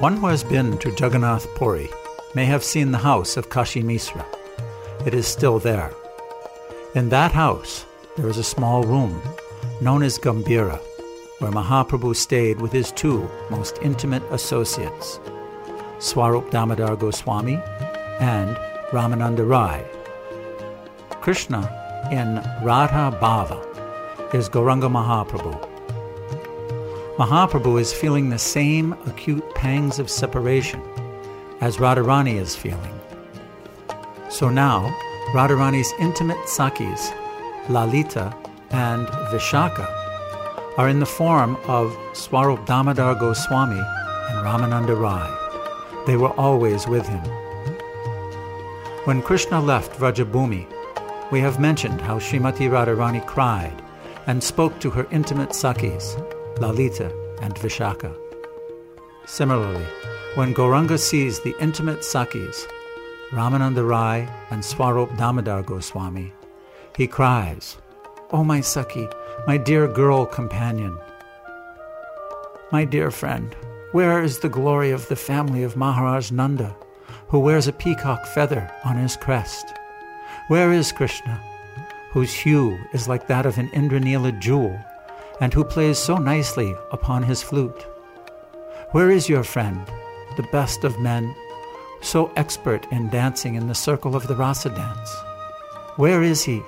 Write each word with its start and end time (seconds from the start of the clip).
One 0.00 0.18
who 0.18 0.26
has 0.26 0.44
been 0.44 0.76
to 0.78 0.90
Jagannath 0.90 1.46
Puri 1.54 1.88
may 2.34 2.44
have 2.44 2.62
seen 2.62 2.90
the 2.92 2.98
house 2.98 3.38
of 3.38 3.48
Kashi 3.48 3.82
Misra. 3.82 4.26
It 5.06 5.14
is 5.14 5.26
still 5.26 5.58
there. 5.58 5.90
In 6.94 7.08
that 7.08 7.32
house, 7.32 7.86
there 8.14 8.28
is 8.28 8.36
a 8.36 8.44
small 8.44 8.82
room 8.82 9.22
known 9.80 10.02
as 10.02 10.18
Gambhira, 10.18 10.78
where 11.38 11.50
Mahaprabhu 11.50 12.14
stayed 12.14 12.60
with 12.60 12.72
his 12.72 12.92
two 12.92 13.26
most 13.48 13.78
intimate 13.80 14.22
associates, 14.24 15.18
Swarup 15.98 16.50
Damodar 16.50 16.94
Goswami 16.96 17.58
and 18.20 18.54
Ramananda 18.90 19.48
Rai. 19.48 19.82
Krishna 21.22 21.62
in 22.12 22.34
Radha 22.62 23.16
Bhava 23.18 23.64
is 24.34 24.50
Gauranga 24.50 24.90
Mahaprabhu. 24.90 25.65
Mahaprabhu 27.18 27.80
is 27.80 27.94
feeling 27.94 28.28
the 28.28 28.38
same 28.38 28.92
acute 29.06 29.54
pangs 29.54 29.98
of 29.98 30.10
separation 30.10 30.82
as 31.62 31.78
Radharani 31.78 32.34
is 32.34 32.54
feeling. 32.54 33.00
So 34.28 34.50
now, 34.50 34.94
Radharani's 35.32 35.90
intimate 35.98 36.36
Sakhis, 36.44 37.10
Lalita 37.70 38.36
and 38.68 39.06
Vishakha, 39.32 39.88
are 40.76 40.90
in 40.90 41.00
the 41.00 41.06
form 41.06 41.56
of 41.68 41.96
Swarup 42.12 42.66
Damodar 42.66 43.14
Goswami 43.14 43.80
and 43.80 44.44
Ramananda 44.44 44.94
Rai. 44.94 46.04
They 46.06 46.18
were 46.18 46.38
always 46.38 46.86
with 46.86 47.08
him. 47.08 47.24
When 49.06 49.22
Krishna 49.22 49.58
left 49.58 49.98
Vrajabhumi, 49.98 50.66
we 51.30 51.40
have 51.40 51.58
mentioned 51.58 52.02
how 52.02 52.18
Srimati 52.18 52.68
Radharani 52.68 53.24
cried 53.26 53.82
and 54.26 54.44
spoke 54.44 54.78
to 54.80 54.90
her 54.90 55.06
intimate 55.10 55.50
Sakhis, 55.50 56.20
Lalita 56.58 57.12
and 57.42 57.54
Vishakha. 57.54 58.16
Similarly, 59.26 59.86
when 60.36 60.54
Gauranga 60.54 60.98
sees 60.98 61.40
the 61.40 61.54
intimate 61.60 62.00
Sakhis, 62.00 62.66
Ramananda 63.30 63.86
Rai 63.86 64.28
and 64.50 64.64
Swarup 64.64 65.16
Damodar 65.16 65.62
Goswami, 65.62 66.32
he 66.96 67.06
cries, 67.06 67.76
O 68.30 68.38
oh 68.38 68.44
my 68.44 68.60
Sakhi, 68.60 69.12
my 69.46 69.56
dear 69.56 69.86
girl 69.86 70.24
companion. 70.24 70.98
My 72.72 72.84
dear 72.84 73.10
friend, 73.10 73.54
where 73.92 74.22
is 74.22 74.38
the 74.38 74.48
glory 74.48 74.90
of 74.90 75.08
the 75.08 75.16
family 75.16 75.62
of 75.62 75.76
Maharaj 75.76 76.30
Nanda, 76.30 76.74
who 77.28 77.38
wears 77.38 77.68
a 77.68 77.72
peacock 77.72 78.26
feather 78.26 78.70
on 78.84 78.96
his 78.96 79.16
crest? 79.16 79.66
Where 80.48 80.72
is 80.72 80.92
Krishna, 80.92 81.40
whose 82.12 82.32
hue 82.32 82.78
is 82.92 83.08
like 83.08 83.26
that 83.26 83.46
of 83.46 83.58
an 83.58 83.68
Indranila 83.70 84.38
jewel, 84.38 84.78
and 85.40 85.52
who 85.52 85.64
plays 85.64 85.98
so 85.98 86.16
nicely 86.16 86.74
upon 86.92 87.22
his 87.22 87.42
flute? 87.42 87.86
Where 88.92 89.10
is 89.10 89.28
your 89.28 89.44
friend, 89.44 89.80
the 90.36 90.48
best 90.52 90.84
of 90.84 91.00
men, 91.00 91.34
so 92.00 92.32
expert 92.36 92.86
in 92.90 93.10
dancing 93.10 93.54
in 93.54 93.68
the 93.68 93.74
circle 93.74 94.14
of 94.16 94.26
the 94.26 94.36
rasa 94.36 94.70
dance? 94.70 95.14
Where 95.96 96.22
is 96.22 96.44
he, 96.44 96.62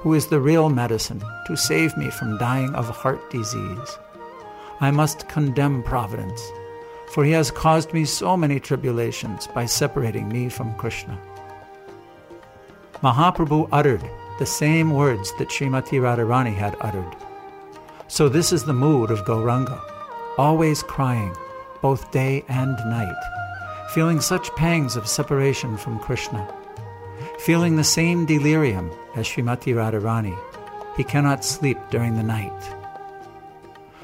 who 0.00 0.14
is 0.14 0.28
the 0.28 0.40
real 0.40 0.70
medicine 0.70 1.22
to 1.46 1.56
save 1.56 1.96
me 1.96 2.08
from 2.08 2.38
dying 2.38 2.72
of 2.74 2.88
heart 2.88 3.30
disease. 3.30 3.98
I 4.80 4.92
must 4.92 5.28
condemn 5.28 5.82
Providence, 5.82 6.40
for 7.12 7.24
he 7.24 7.32
has 7.32 7.50
caused 7.50 7.92
me 7.92 8.04
so 8.04 8.36
many 8.36 8.60
tribulations 8.60 9.48
by 9.48 9.66
separating 9.66 10.28
me 10.28 10.48
from 10.48 10.74
Krishna. 10.76 11.18
Mahaprabhu 13.02 13.68
uttered 13.72 14.08
the 14.38 14.46
same 14.46 14.94
words 14.94 15.32
that 15.38 15.48
Srimati 15.48 15.98
Radharani 16.00 16.54
had 16.54 16.76
uttered. 16.80 17.16
So 18.08 18.28
this 18.28 18.52
is 18.52 18.64
the 18.64 18.72
mood 18.72 19.10
of 19.10 19.24
Gauranga, 19.24 19.80
always 20.36 20.82
crying, 20.82 21.34
both 21.80 22.10
day 22.10 22.44
and 22.48 22.76
night, 22.90 23.22
feeling 23.94 24.20
such 24.20 24.54
pangs 24.56 24.96
of 24.96 25.06
separation 25.06 25.76
from 25.76 25.98
Krishna 26.00 26.46
Feeling 27.38 27.76
the 27.76 27.84
same 27.84 28.26
delirium 28.26 28.90
as 29.14 29.26
Srimati 29.26 29.72
Radharani, 29.72 30.36
he 30.96 31.04
cannot 31.04 31.44
sleep 31.44 31.78
during 31.88 32.16
the 32.16 32.22
night. 32.22 32.74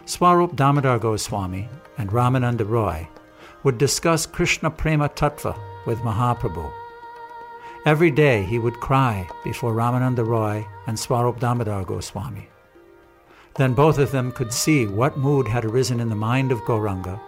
Swarup 0.06 0.54
Damodar 0.54 0.98
Goswami 0.98 1.68
and 1.98 2.10
Ramananda 2.10 2.66
Roy 2.66 3.08
would 3.64 3.76
discuss 3.76 4.24
Krishna 4.24 4.70
Prema 4.70 5.08
Tattva 5.08 5.58
with 5.84 5.98
Mahaprabhu. 5.98 6.72
Every 7.86 8.10
day 8.10 8.44
he 8.44 8.58
would 8.58 8.80
cry 8.80 9.28
before 9.42 9.74
Ramananda 9.74 10.24
Roy 10.26 10.66
and 10.86 10.98
Swarup 10.98 11.40
Damodar 11.40 11.84
Goswami. 11.84 12.48
Then 13.56 13.74
both 13.74 13.98
of 13.98 14.10
them 14.10 14.32
could 14.32 14.52
see 14.52 14.86
what 14.86 15.16
mood 15.16 15.46
had 15.46 15.64
arisen 15.64 16.00
in 16.00 16.08
the 16.08 16.16
mind 16.16 16.50
of 16.50 16.62
Gauranga, 16.62 17.20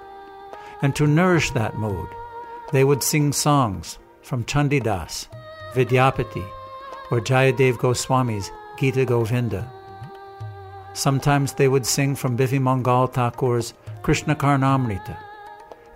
and 0.82 0.94
to 0.96 1.06
nourish 1.06 1.50
that 1.52 1.78
mood, 1.78 2.08
they 2.72 2.84
would 2.84 3.02
sing 3.02 3.32
songs 3.32 3.98
from 4.22 4.44
Chandidas 4.44 5.28
Vidyapati, 5.72 6.44
or 7.10 7.20
Jayadev 7.20 7.78
Goswami's 7.78 8.50
Gita 8.78 9.04
Govinda. 9.04 9.70
Sometimes 10.94 11.52
they 11.52 11.68
would 11.68 11.86
sing 11.86 12.16
from 12.16 12.36
Bilvamangal 12.36 13.12
Thakur's 13.12 13.74
Krishna 14.02 14.34
Karnamrita, 14.34 15.16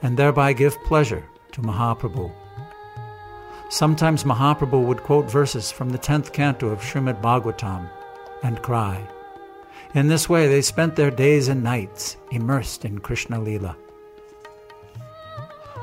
and 0.03 0.17
thereby 0.17 0.53
give 0.53 0.83
pleasure 0.85 1.25
to 1.53 1.61
Mahaprabhu. 1.63 2.31
Sometimes 3.69 4.25
Mahaprabhu 4.25 4.85
would 4.85 5.03
quote 5.03 5.31
verses 5.31 5.73
from 5.73 5.91
the 5.91 5.99
10th 5.99 6.33
canto 6.33 6.69
of 6.69 6.81
Srimad 6.81 7.21
Bhagavatam 7.21 7.89
and 8.43 8.63
cry. 8.63 9.05
In 9.93 10.07
this 10.07 10.29
way, 10.29 10.47
they 10.47 10.63
spent 10.63 10.95
their 10.95 11.11
days 11.11 11.49
and 11.49 11.65
nights 11.65 12.17
immersed 12.31 12.85
in 12.85 13.01
Krishna 13.01 13.41
Lila. 13.41 13.77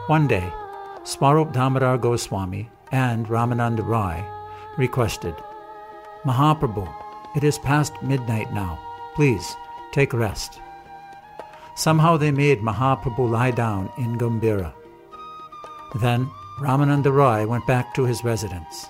One 0.07 0.27
day, 0.27 0.49
Swarup 1.03 1.51
Damodar 1.51 1.97
Goswami 1.97 2.69
and 2.93 3.27
Ramananda 3.27 3.85
Rai 3.85 4.23
requested, 4.77 5.35
Mahaprabhu, 6.23 6.87
it 7.35 7.43
is 7.43 7.59
past 7.59 7.91
midnight 8.01 8.53
now. 8.53 8.79
Please 9.15 9.55
take 9.91 10.13
rest. 10.13 10.61
Somehow 11.75 12.15
they 12.15 12.31
made 12.31 12.61
Mahaprabhu 12.61 13.29
lie 13.29 13.51
down 13.51 13.91
in 13.97 14.17
Gambhira. 14.17 14.73
Then 15.95 16.29
Ramananda 16.59 17.13
Rai 17.13 17.45
went 17.45 17.67
back 17.67 17.93
to 17.95 18.05
his 18.05 18.23
residence. 18.23 18.87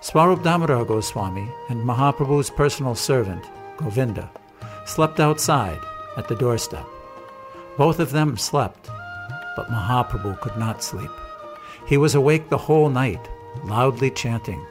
Swarup 0.00 0.42
Damodar 0.42 0.86
Goswami 0.86 1.46
and 1.68 1.84
Mahaprabhu's 1.86 2.48
personal 2.48 2.94
servant, 2.94 3.44
Govinda, 3.82 4.30
slept 4.86 5.20
outside 5.20 5.80
at 6.16 6.28
the 6.28 6.34
doorstep. 6.34 6.86
Both 7.76 7.98
of 8.00 8.12
them 8.12 8.36
slept, 8.36 8.90
but 9.56 9.68
Mahaprabhu 9.68 10.40
could 10.40 10.56
not 10.56 10.82
sleep. 10.82 11.10
He 11.86 11.96
was 11.96 12.14
awake 12.14 12.48
the 12.48 12.58
whole 12.58 12.88
night, 12.88 13.28
loudly 13.64 14.10
chanting, 14.10 14.64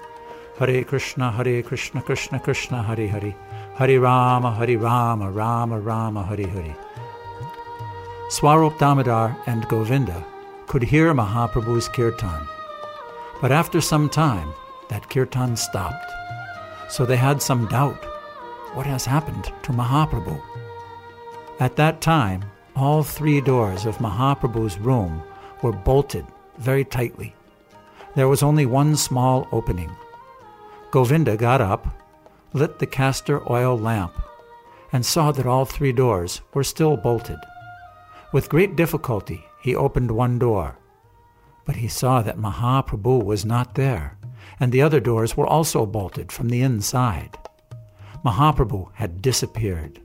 Hare 0.58 0.84
Krishna, 0.84 1.32
Hare 1.32 1.64
Krishna, 1.64 2.02
Krishna 2.02 2.40
Krishna, 2.40 2.84
Hare 2.84 3.08
Hare, 3.08 3.36
Hare 3.76 4.00
Rama, 4.00 4.54
Hare 4.54 4.78
Rama, 4.78 5.32
Rama 5.32 5.80
Rama, 5.80 6.24
Hare 6.24 6.48
Hare. 6.48 6.76
Swarup 8.30 8.78
Damodar 8.78 9.36
and 9.48 9.68
Govinda 9.68 10.24
could 10.68 10.84
hear 10.84 11.14
Mahaprabhu's 11.14 11.88
kirtan, 11.88 12.48
but 13.42 13.52
after 13.52 13.82
some 13.82 14.10
time, 14.10 14.54
that 14.90 15.10
kirtan 15.10 15.56
stopped. 15.56 16.12
So 16.90 17.06
they 17.06 17.18
had 17.18 17.42
some 17.42 17.68
doubt. 17.68 18.09
What 18.74 18.86
has 18.86 19.06
happened 19.06 19.46
to 19.64 19.72
Mahaprabhu? 19.74 20.42
At 21.60 21.76
that 21.78 22.02
time, 22.02 22.46
all 22.76 23.04
three 23.04 23.42
doors 23.42 23.86
of 23.86 23.98
Mahaprabhu's 23.98 24.78
room 24.80 25.24
were 25.64 25.72
bolted 25.72 26.26
very 26.60 26.86
tightly. 26.86 27.36
There 28.16 28.28
was 28.28 28.44
only 28.44 28.66
one 28.66 28.96
small 28.96 29.48
opening. 29.52 29.92
Govinda 30.92 31.36
got 31.36 31.62
up, 31.62 31.88
lit 32.54 32.80
the 32.80 32.86
castor 32.86 33.42
oil 33.52 33.78
lamp, 33.78 34.14
and 34.92 35.06
saw 35.06 35.32
that 35.32 35.48
all 35.48 35.66
three 35.66 35.92
doors 35.92 36.42
were 36.54 36.64
still 36.64 36.96
bolted. 36.96 37.40
With 38.32 38.50
great 38.50 38.76
difficulty, 38.76 39.46
he 39.62 39.76
opened 39.76 40.12
one 40.12 40.38
door. 40.38 40.78
But 41.66 41.78
he 41.78 41.88
saw 41.88 42.22
that 42.22 42.38
Mahaprabhu 42.38 43.24
was 43.24 43.46
not 43.46 43.76
there, 43.76 44.18
and 44.60 44.72
the 44.72 44.84
other 44.84 45.00
doors 45.00 45.36
were 45.36 45.48
also 45.48 45.86
bolted 45.86 46.32
from 46.32 46.50
the 46.50 46.62
inside. 46.62 47.38
Mahaprabhu 48.26 48.90
had 48.94 49.22
disappeared. 49.22 50.02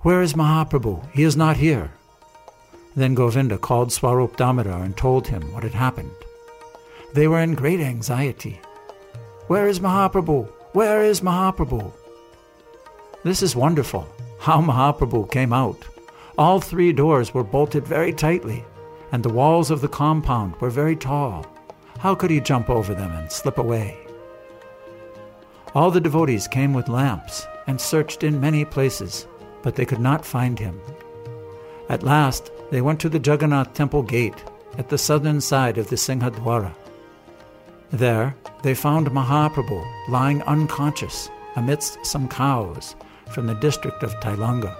Where 0.00 0.20
is 0.20 0.34
Mahaprabhu? 0.34 1.08
He 1.12 1.22
is 1.22 1.36
not 1.36 1.56
here. 1.56 1.92
Then 2.96 3.14
Govinda 3.14 3.56
called 3.56 3.92
Swarup 3.92 4.36
Damodar 4.36 4.82
and 4.82 4.96
told 4.96 5.28
him 5.28 5.52
what 5.52 5.62
had 5.62 5.74
happened. 5.74 6.10
They 7.14 7.28
were 7.28 7.40
in 7.40 7.54
great 7.54 7.80
anxiety. 7.80 8.60
Where 9.46 9.68
is 9.68 9.80
Mahaprabhu? 9.80 10.48
Where 10.72 11.02
is 11.02 11.20
Mahaprabhu? 11.20 11.92
This 13.22 13.42
is 13.42 13.54
wonderful. 13.54 14.08
How 14.40 14.60
Mahaprabhu 14.60 15.30
came 15.30 15.52
out. 15.52 15.86
All 16.36 16.60
three 16.60 16.92
doors 16.92 17.32
were 17.32 17.44
bolted 17.44 17.86
very 17.86 18.12
tightly, 18.12 18.64
and 19.12 19.22
the 19.22 19.32
walls 19.32 19.70
of 19.70 19.82
the 19.82 19.88
compound 19.88 20.56
were 20.56 20.70
very 20.70 20.96
tall. 20.96 21.46
How 21.98 22.16
could 22.16 22.30
he 22.30 22.40
jump 22.40 22.68
over 22.68 22.92
them 22.92 23.12
and 23.12 23.30
slip 23.30 23.58
away? 23.58 24.01
All 25.74 25.90
the 25.90 26.00
devotees 26.00 26.48
came 26.48 26.74
with 26.74 26.88
lamps 26.88 27.46
and 27.66 27.80
searched 27.80 28.24
in 28.24 28.40
many 28.40 28.64
places, 28.64 29.26
but 29.62 29.74
they 29.74 29.86
could 29.86 30.00
not 30.00 30.24
find 30.24 30.58
him. 30.58 30.78
At 31.88 32.02
last, 32.02 32.50
they 32.70 32.82
went 32.82 33.00
to 33.00 33.08
the 33.08 33.18
Jagannath 33.18 33.72
temple 33.72 34.02
gate 34.02 34.44
at 34.76 34.90
the 34.90 34.98
southern 34.98 35.40
side 35.40 35.78
of 35.78 35.88
the 35.88 35.96
Singhadwara. 35.96 36.74
There, 37.90 38.34
they 38.62 38.74
found 38.74 39.08
Mahaprabhu 39.08 40.10
lying 40.10 40.42
unconscious 40.42 41.30
amidst 41.56 42.04
some 42.04 42.28
cows 42.28 42.94
from 43.30 43.46
the 43.46 43.54
district 43.54 44.02
of 44.02 44.14
Tailanga. 44.20 44.76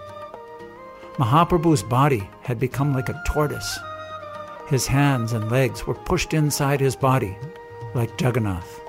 Mahaprabhu's 1.16 1.82
body 1.82 2.28
had 2.42 2.58
become 2.58 2.92
like 2.92 3.08
a 3.08 3.22
tortoise. 3.26 3.78
His 4.68 4.86
hands 4.86 5.32
and 5.32 5.50
legs 5.50 5.86
were 5.86 5.94
pushed 5.94 6.34
inside 6.34 6.80
his 6.80 6.96
body 6.96 7.36
like 7.94 8.20
Jagannath. 8.20 8.81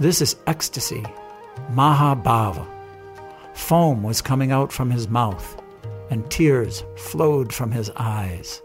This 0.00 0.20
is 0.20 0.34
ecstasy, 0.48 1.04
Mahabhava. 1.70 2.66
Foam 3.54 4.02
was 4.02 4.20
coming 4.20 4.50
out 4.50 4.72
from 4.72 4.90
his 4.90 5.08
mouth, 5.08 5.62
and 6.10 6.28
tears 6.28 6.82
flowed 6.96 7.52
from 7.52 7.70
his 7.70 7.90
eyes. 7.94 8.60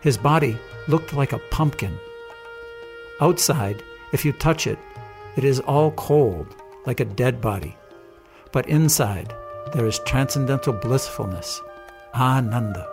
His 0.00 0.16
body 0.16 0.56
looked 0.86 1.12
like 1.12 1.32
a 1.32 1.40
pumpkin. 1.50 1.98
Outside, 3.20 3.82
if 4.12 4.24
you 4.24 4.32
touch 4.32 4.68
it, 4.68 4.78
it 5.36 5.42
is 5.42 5.58
all 5.58 5.90
cold, 5.92 6.54
like 6.86 7.00
a 7.00 7.04
dead 7.04 7.40
body. 7.40 7.76
But 8.52 8.68
inside, 8.68 9.34
there 9.72 9.86
is 9.86 9.98
transcendental 10.00 10.72
blissfulness, 10.72 11.60
Ananda. 12.14 12.88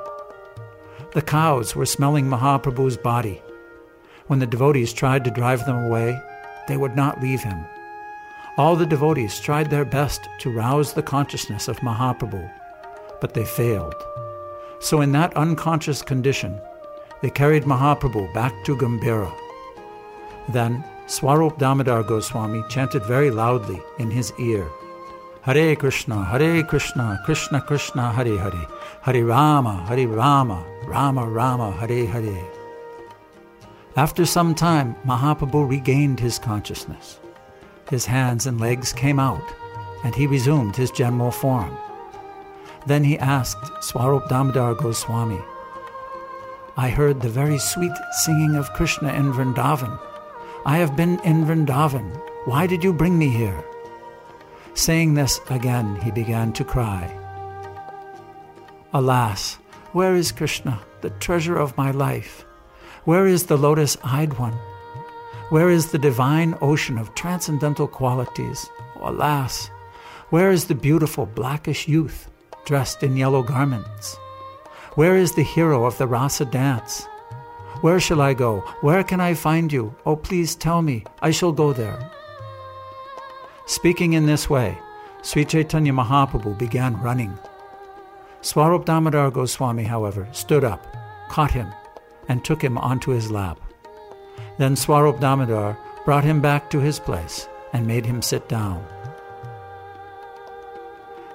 The 1.14 1.22
cows 1.22 1.76
were 1.76 1.86
smelling 1.86 2.26
Mahaprabhu's 2.26 2.98
body. 2.98 3.40
When 4.26 4.40
the 4.40 4.48
devotees 4.48 4.94
tried 4.94 5.24
to 5.26 5.32
drive 5.32 5.66
them 5.66 5.78
away, 5.78 6.20
they 6.68 6.78
would 6.78 6.96
not 6.96 7.22
leave 7.22 7.42
him. 7.42 7.66
All 8.58 8.76
the 8.76 8.86
devotees 8.86 9.40
tried 9.40 9.70
their 9.70 9.86
best 9.86 10.28
to 10.40 10.52
rouse 10.52 10.94
the 10.94 11.04
consciousness 11.04 11.68
of 11.68 11.80
Mahaprabhu, 11.80 12.52
but 13.20 13.34
they 13.34 13.46
failed. 13.46 13.96
So, 14.80 15.02
in 15.02 15.12
that 15.14 15.36
unconscious 15.38 16.02
condition, 16.02 16.60
they 17.22 17.30
carried 17.30 17.64
Mahaprabhu 17.64 18.34
back 18.34 18.54
to 18.66 18.76
Gambhira. 18.76 19.32
Then 20.50 20.84
Swarup 21.08 21.58
Damodar 21.58 22.04
Goswami 22.04 22.64
chanted 22.70 23.06
very 23.06 23.32
loudly 23.32 23.82
in 24.00 24.10
his 24.10 24.34
ear 24.40 24.68
Hare 25.44 25.76
Krishna, 25.76 26.24
Hare 26.24 26.64
Krishna, 26.64 27.20
Krishna 27.26 27.62
Krishna, 27.62 28.12
Hare 28.14 28.38
Hare, 28.38 28.68
Hare 29.02 29.26
Rama, 29.26 29.84
Hare 29.88 30.08
Rama, 30.08 30.64
Rama 30.86 31.28
Rama, 31.28 31.72
Hare 31.72 32.06
Hare. 32.06 32.61
After 33.96 34.26
some 34.26 34.56
time, 34.56 34.96
Mahaprabhu 35.06 35.70
regained 35.70 36.20
his 36.20 36.40
consciousness. 36.40 37.20
His 37.90 38.06
hands 38.06 38.48
and 38.48 38.60
legs 38.60 38.94
came 38.94 39.20
out, 39.20 39.44
and 40.06 40.16
he 40.16 40.28
resumed 40.28 40.76
his 40.76 40.92
general 40.92 41.32
form. 41.32 41.78
Then 42.88 43.04
he 43.04 43.20
asked 43.20 43.84
Swarup 43.84 44.30
Damodar 44.30 44.76
Goswami, 44.76 45.42
I 46.78 46.90
heard 46.90 47.20
the 47.20 47.30
very 47.30 47.58
sweet 47.58 47.92
singing 48.24 48.56
of 48.56 48.72
Krishna 48.72 49.12
in 49.14 49.34
Vrindavan. 49.34 50.00
I 50.66 50.78
have 50.78 50.96
been 50.96 51.20
in 51.20 51.44
Vrindavan. 51.46 52.18
Why 52.46 52.66
did 52.66 52.82
you 52.82 52.94
bring 52.94 53.20
me 53.20 53.28
here? 53.28 53.64
Saying 54.74 55.14
this 55.14 55.42
again, 55.50 55.98
he 55.98 56.12
began 56.12 56.54
to 56.54 56.64
cry. 56.64 57.12
Alas, 58.94 59.56
where 59.92 60.16
is 60.16 60.32
Krishna, 60.32 60.80
the 61.02 61.10
treasure 61.10 61.58
of 61.58 61.78
my 61.78 61.92
life? 61.92 62.46
Where 63.06 63.26
is 63.26 63.48
the 63.48 63.58
lotus 63.58 63.98
eyed 64.04 64.38
one? 64.38 64.54
Where 65.50 65.72
is 65.72 65.92
the 65.92 65.98
divine 65.98 66.56
ocean 66.62 67.00
of 67.00 67.16
transcendental 67.16 67.88
qualities? 67.88 68.70
alas, 69.02 69.72
where 70.30 70.52
is 70.52 70.66
the 70.66 70.76
beautiful 70.76 71.26
blackish 71.26 71.88
youth 71.88 72.30
dressed 72.66 73.02
in 73.02 73.18
yellow 73.18 73.42
garments? 73.42 74.16
Where 74.94 75.18
is 75.18 75.34
the 75.34 75.44
hero 75.44 75.86
of 75.86 75.98
the 75.98 76.06
rasa 76.06 76.46
dance? 76.46 77.08
Where 77.82 78.00
shall 78.00 78.22
I 78.22 78.36
go? 78.36 78.60
Where 78.82 79.04
can 79.04 79.20
I 79.20 79.34
find 79.34 79.74
you? 79.74 79.96
Oh, 80.06 80.16
please 80.16 80.54
tell 80.54 80.84
me. 80.84 81.04
I 81.24 81.32
shall 81.32 81.52
go 81.52 81.74
there. 81.74 82.12
Speaking 83.66 84.14
in 84.14 84.28
this 84.28 84.48
way, 84.48 84.78
Sri 85.24 85.44
Chaitanya 85.44 85.92
Mahaprabhu 85.92 86.58
began 86.60 87.02
running. 87.02 87.36
Swarup 88.42 88.86
Damodar 88.86 89.32
Goswami, 89.32 89.86
however, 89.86 90.28
stood 90.32 90.64
up, 90.64 90.86
caught 91.30 91.52
him, 91.52 91.74
and 92.28 92.44
took 92.44 92.62
him 92.64 92.78
onto 92.78 93.12
his 93.12 93.32
lap. 93.32 93.60
Then 94.58 94.76
Swarup 94.76 95.20
Damodar 95.20 95.78
brought 96.06 96.24
him 96.24 96.42
back 96.42 96.70
to 96.70 96.80
his 96.80 97.00
place 97.00 97.48
and 97.74 97.88
made 97.88 98.06
him 98.06 98.22
sit 98.22 98.48
down. 98.50 98.86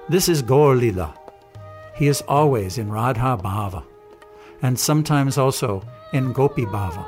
This 0.09 0.29
is 0.29 0.41
Gaur 0.41 0.75
he 1.97 2.07
is 2.07 2.21
always 2.27 2.77
in 2.77 2.91
Radha 2.91 3.37
Bhava, 3.43 3.83
and 4.61 4.79
sometimes 4.79 5.37
also 5.37 5.83
in 6.13 6.31
Gopi 6.31 6.63
Bhava. 6.65 7.05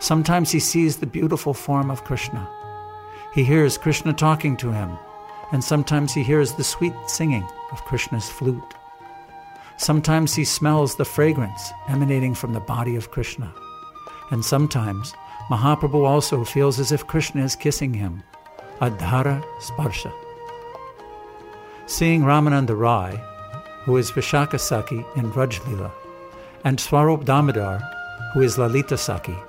Sometimes 0.00 0.50
he 0.50 0.58
sees 0.58 0.96
the 0.96 1.06
beautiful 1.06 1.54
form 1.54 1.88
of 1.88 2.02
Krishna. 2.02 2.48
He 3.32 3.44
hears 3.44 3.78
Krishna 3.78 4.12
talking 4.12 4.56
to 4.56 4.72
him, 4.72 4.98
and 5.52 5.62
sometimes 5.62 6.12
he 6.12 6.24
hears 6.24 6.52
the 6.52 6.64
sweet 6.64 6.94
singing 7.06 7.46
of 7.70 7.84
Krishna's 7.84 8.28
flute. 8.28 8.74
Sometimes 9.80 10.34
he 10.34 10.44
smells 10.44 10.94
the 10.94 11.06
fragrance 11.06 11.72
emanating 11.88 12.34
from 12.34 12.52
the 12.52 12.60
body 12.60 12.96
of 12.96 13.10
Krishna. 13.10 13.50
And 14.30 14.44
sometimes 14.44 15.14
Mahaprabhu 15.50 16.06
also 16.06 16.44
feels 16.44 16.78
as 16.78 16.92
if 16.92 17.06
Krishna 17.06 17.42
is 17.42 17.56
kissing 17.56 17.94
him. 17.94 18.22
Adhara 18.82 19.42
Sparsha. 19.58 20.12
Seeing 21.86 22.24
Ramananda 22.24 22.78
Rai, 22.78 23.18
who 23.84 23.96
is 23.96 24.10
Vishakhasakhi 24.10 25.16
in 25.16 25.32
Vrajlila, 25.32 25.90
and 26.62 26.78
Swarup 26.78 27.24
Damodar, 27.24 27.80
who 28.34 28.42
is 28.42 28.58
Lalita 28.58 28.96
Sakhi, 28.96 29.42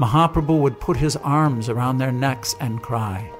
Mahaprabhu 0.00 0.58
would 0.58 0.80
put 0.80 0.96
his 0.96 1.14
arms 1.18 1.68
around 1.68 1.98
their 1.98 2.10
necks 2.10 2.56
and 2.58 2.82
cry, 2.82 3.30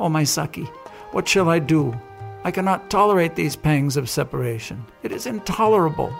Oh, 0.00 0.08
my 0.08 0.22
Sakhi, 0.22 0.66
what 1.12 1.28
shall 1.28 1.50
I 1.50 1.58
do? 1.58 2.00
I 2.44 2.50
cannot 2.50 2.90
tolerate 2.90 3.34
these 3.34 3.56
pangs 3.56 3.96
of 3.96 4.08
separation. 4.08 4.84
It 5.02 5.12
is 5.12 5.26
intolerable. 5.26 6.10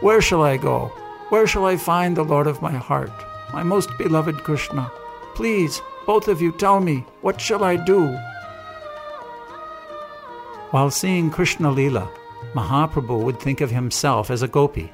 Where 0.00 0.20
shall 0.20 0.42
I 0.42 0.56
go? 0.56 0.92
Where 1.30 1.46
shall 1.46 1.64
I 1.64 1.76
find 1.76 2.16
the 2.16 2.24
Lord 2.24 2.46
of 2.46 2.62
my 2.62 2.72
heart, 2.72 3.10
my 3.52 3.62
most 3.62 3.90
beloved 3.98 4.44
Krishna? 4.44 4.90
Please, 5.34 5.80
both 6.06 6.28
of 6.28 6.40
you, 6.40 6.52
tell 6.52 6.80
me, 6.80 7.04
what 7.22 7.40
shall 7.40 7.64
I 7.64 7.76
do? 7.76 8.16
While 10.70 10.90
seeing 10.90 11.30
Krishna 11.30 11.70
Lila, 11.70 12.08
Mahaprabhu 12.54 13.22
would 13.22 13.40
think 13.40 13.60
of 13.60 13.70
himself 13.70 14.30
as 14.30 14.42
a 14.42 14.48
gopi, 14.48 14.92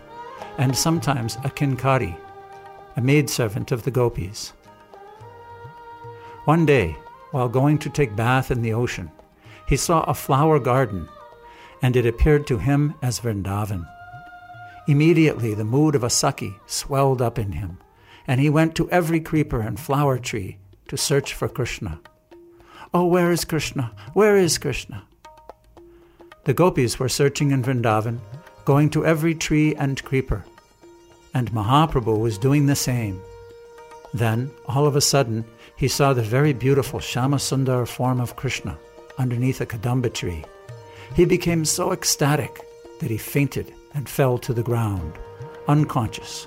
and 0.58 0.76
sometimes 0.76 1.36
a 1.44 1.50
kinkari, 1.50 2.16
a 2.96 3.00
maidservant 3.00 3.72
of 3.72 3.82
the 3.82 3.90
gopis. 3.90 4.52
One 6.44 6.66
day, 6.66 6.96
while 7.30 7.48
going 7.48 7.78
to 7.78 7.90
take 7.90 8.16
bath 8.16 8.50
in 8.50 8.62
the 8.62 8.72
ocean, 8.72 9.10
he 9.72 9.76
saw 9.78 10.02
a 10.02 10.12
flower 10.12 10.58
garden, 10.58 11.08
and 11.80 11.96
it 11.96 12.04
appeared 12.04 12.46
to 12.46 12.58
him 12.58 12.94
as 13.00 13.20
Vrindavan. 13.20 13.88
Immediately 14.86 15.54
the 15.54 15.64
mood 15.64 15.94
of 15.94 16.04
a 16.04 16.08
Sakhi 16.08 16.56
swelled 16.66 17.22
up 17.22 17.38
in 17.38 17.52
him, 17.52 17.78
and 18.26 18.38
he 18.38 18.50
went 18.50 18.74
to 18.74 18.90
every 18.90 19.18
creeper 19.18 19.62
and 19.62 19.80
flower 19.80 20.18
tree 20.18 20.58
to 20.88 20.98
search 20.98 21.32
for 21.32 21.48
Krishna. 21.48 22.02
Oh, 22.92 23.06
where 23.06 23.32
is 23.32 23.46
Krishna? 23.46 23.92
Where 24.12 24.36
is 24.36 24.58
Krishna? 24.58 25.04
The 26.44 26.52
gopis 26.52 26.98
were 26.98 27.08
searching 27.08 27.50
in 27.50 27.62
Vrindavan, 27.62 28.20
going 28.66 28.90
to 28.90 29.06
every 29.06 29.34
tree 29.34 29.74
and 29.74 30.04
creeper, 30.04 30.44
and 31.32 31.50
Mahaprabhu 31.50 32.20
was 32.20 32.36
doing 32.36 32.66
the 32.66 32.76
same. 32.76 33.22
Then, 34.12 34.50
all 34.68 34.86
of 34.86 34.96
a 34.96 35.00
sudden, 35.00 35.46
he 35.76 35.88
saw 35.88 36.12
the 36.12 36.20
very 36.20 36.52
beautiful 36.52 37.00
Shyamasundar 37.00 37.88
form 37.88 38.20
of 38.20 38.36
Krishna 38.36 38.76
underneath 39.18 39.60
a 39.60 39.66
kadamba 39.66 40.12
tree. 40.12 40.44
He 41.14 41.24
became 41.24 41.64
so 41.64 41.92
ecstatic 41.92 42.60
that 43.00 43.10
he 43.10 43.18
fainted 43.18 43.72
and 43.94 44.08
fell 44.08 44.38
to 44.38 44.54
the 44.54 44.62
ground, 44.62 45.18
unconscious. 45.68 46.46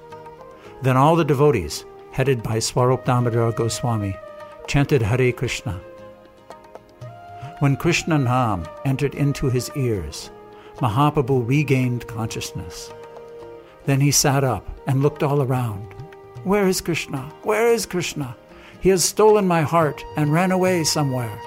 Then 0.82 0.98
all 0.98 1.16
the 1.16 1.26
devotees, 1.26 1.86
headed 2.12 2.42
by 2.44 2.60
Swarup 2.60 3.06
Damodar 3.06 3.52
Goswami, 3.52 4.16
chanted 4.68 5.02
Hare 5.02 5.32
Krishna 5.32 5.80
when 7.60 7.78
Krishna 7.78 8.18
Nam 8.18 8.66
entered 8.84 9.16
into 9.16 9.50
his 9.50 9.72
ears, 9.78 10.30
Mahaprabhu 10.78 11.48
regained 11.48 12.06
consciousness. 12.06 12.92
Then 13.86 14.02
he 14.02 14.12
sat 14.12 14.44
up 14.44 14.68
and 14.88 15.02
looked 15.02 15.24
all 15.24 15.42
around. 15.42 15.94
Where 16.44 16.68
is 16.68 16.82
Krishna? 16.82 17.32
Where 17.44 17.68
is 17.68 17.86
Krishna? 17.86 18.36
He 18.82 18.90
has 18.90 19.06
stolen 19.06 19.48
my 19.48 19.62
heart 19.62 20.04
and 20.18 20.34
ran 20.34 20.52
away 20.52 20.84
somewhere. 20.84 21.40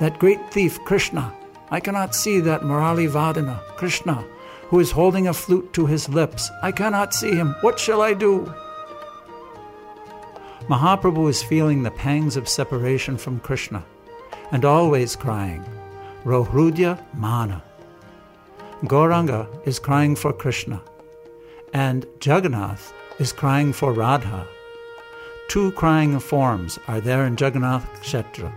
That 0.00 0.18
great 0.18 0.50
thief, 0.50 0.78
Krishna. 0.84 1.32
I 1.70 1.80
cannot 1.80 2.14
see 2.14 2.40
that 2.40 2.62
Murali 2.62 3.08
Vadana, 3.08 3.58
Krishna, 3.76 4.24
who 4.68 4.80
is 4.80 4.90
holding 4.90 5.28
a 5.28 5.34
flute 5.34 5.72
to 5.74 5.86
his 5.86 6.08
lips. 6.08 6.50
I 6.62 6.72
cannot 6.72 7.14
see 7.14 7.34
him. 7.34 7.54
What 7.60 7.78
shall 7.78 8.02
I 8.02 8.14
do? 8.14 8.52
Mahaprabhu 10.68 11.28
is 11.28 11.42
feeling 11.42 11.82
the 11.82 11.90
pangs 11.90 12.36
of 12.36 12.48
separation 12.48 13.16
from 13.16 13.40
Krishna 13.40 13.84
and 14.50 14.64
always 14.64 15.16
crying, 15.16 15.64
Rohrudya 16.24 17.02
Mana. 17.14 17.62
Gauranga 18.84 19.46
is 19.66 19.78
crying 19.78 20.14
for 20.14 20.32
Krishna, 20.32 20.82
and 21.72 22.06
Jagannath 22.20 22.92
is 23.18 23.32
crying 23.32 23.72
for 23.72 23.92
Radha. 23.92 24.46
Two 25.48 25.72
crying 25.72 26.18
forms 26.18 26.78
are 26.88 27.00
there 27.00 27.24
in 27.26 27.36
Jagannath 27.36 27.86
Kshetra. 28.02 28.52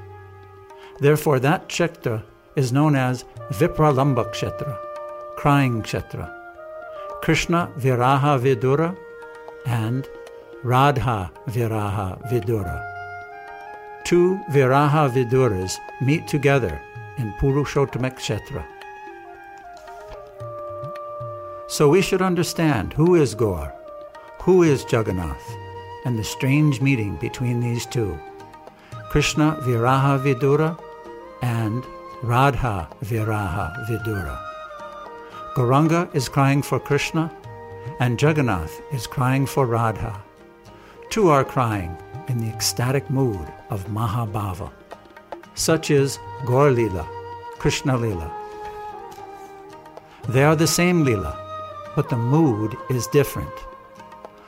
Therefore, 0.99 1.39
that 1.39 1.67
Kshetra 1.69 2.23
is 2.55 2.71
known 2.71 2.95
as 2.95 3.25
Vipralamba 3.51 4.31
Kshetra, 4.33 4.77
crying 5.35 5.83
Kshetra. 5.83 6.31
Krishna 7.21 7.71
Viraha 7.77 8.39
Vidhura 8.39 8.95
and 9.65 10.07
Radha 10.63 11.31
Viraha 11.47 12.21
Vidhura. 12.31 12.81
Two 14.05 14.39
Viraha 14.51 15.09
Vidhuras 15.09 15.73
meet 16.01 16.27
together 16.27 16.81
in 17.17 17.33
Purushottama 17.33 18.15
Kshetra. 18.15 18.65
So 21.67 21.89
we 21.89 22.01
should 22.01 22.21
understand 22.21 22.93
who 22.93 23.15
is 23.15 23.35
Gaur, 23.35 23.73
who 24.43 24.63
is 24.63 24.85
Jagannath, 24.89 25.55
and 26.05 26.17
the 26.17 26.23
strange 26.23 26.79
meeting 26.79 27.15
between 27.15 27.59
these 27.59 27.85
two 27.85 28.17
Krishna 29.09 29.57
Viraha 29.61 30.19
Vidhura 30.19 30.77
and 31.41 31.85
Radha 32.23 32.89
Viraha 33.03 33.87
Vidhura. 33.87 34.39
Gauranga 35.55 36.13
is 36.15 36.27
crying 36.27 36.61
for 36.61 36.79
Krishna, 36.79 37.31
and 37.99 38.21
Jagannath 38.21 38.81
is 38.91 39.07
crying 39.07 39.45
for 39.45 39.65
Radha. 39.65 40.21
Two 41.09 41.29
are 41.29 41.45
crying 41.45 41.95
in 42.27 42.39
the 42.39 42.47
ecstatic 42.53 43.09
mood 43.09 43.47
of 43.69 43.87
Mahabhava. 43.87 44.71
Such 45.53 45.91
is 45.91 46.19
Gaur 46.45 46.71
Lila, 46.71 47.07
Krishna 47.59 47.95
Lila. 47.97 48.31
They 50.27 50.43
are 50.43 50.55
the 50.55 50.67
same 50.67 51.03
Lila, 51.03 51.37
but 51.95 52.09
the 52.09 52.17
mood 52.17 52.75
is 52.89 53.07
different. 53.07 53.53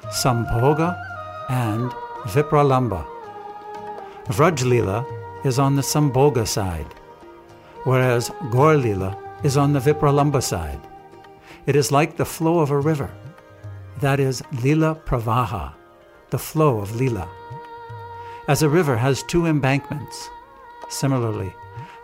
Sambhoga 0.07 0.97
and 1.49 1.91
Vipralamba. 2.25 3.05
Vraj 4.25 4.63
Lila 4.63 5.05
is 5.47 5.57
on 5.57 5.75
the 5.75 5.81
Sambhoga 5.81 6.45
side, 6.45 6.93
whereas 7.85 8.29
Gaur 8.51 8.75
Lila 8.75 9.17
is 9.43 9.55
on 9.55 9.73
the 9.73 9.79
Vipralamba 9.79 10.43
side. 10.43 10.81
It 11.65 11.75
is 11.75 11.91
like 11.91 12.17
the 12.17 12.25
flow 12.25 12.59
of 12.59 12.71
a 12.71 12.79
river. 12.79 13.09
That 14.01 14.19
is 14.19 14.43
Lila 14.61 14.95
Pravaha, 15.05 15.73
the 16.29 16.37
flow 16.37 16.79
of 16.79 16.95
Lila. 16.97 17.29
As 18.47 18.61
a 18.61 18.69
river 18.69 18.97
has 18.97 19.23
two 19.23 19.45
embankments, 19.45 20.29
similarly, 20.89 21.53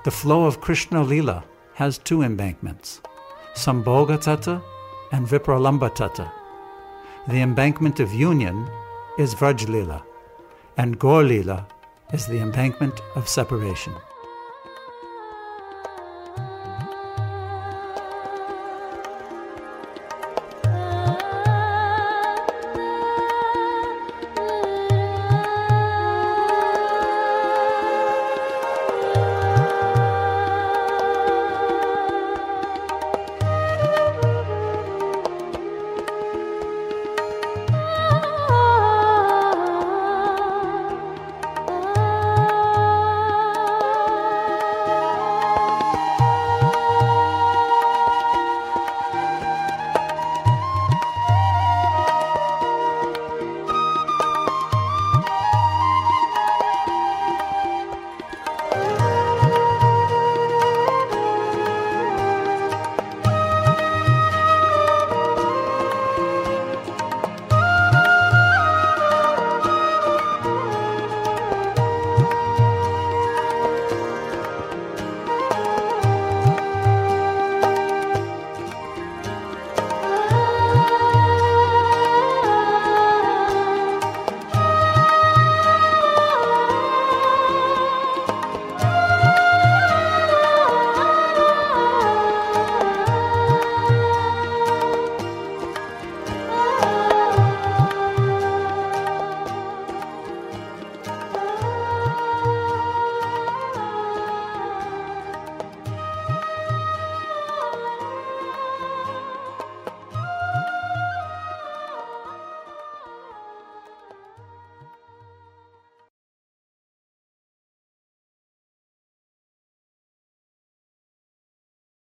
the 0.05 0.11
flow 0.11 0.45
of 0.45 0.61
Krishna 0.61 1.03
Lila 1.03 1.43
has 1.73 1.97
two 1.97 2.21
embankments, 2.23 3.01
Sambhoga 3.55 4.19
Tata 4.21 4.61
and 5.11 5.27
Vipralamba 5.27 5.93
Tata. 5.93 6.31
The 7.27 7.41
embankment 7.41 7.99
of 7.99 8.13
union 8.13 8.69
is 9.17 9.35
Vraj 9.35 9.67
Lila, 9.67 10.03
and 10.77 10.97
Gaur 10.97 11.23
Lila 11.23 11.67
is 12.13 12.27
the 12.27 12.39
embankment 12.39 13.01
of 13.15 13.27
separation. 13.27 13.93